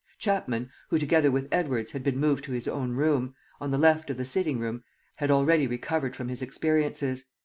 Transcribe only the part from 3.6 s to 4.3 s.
the left of the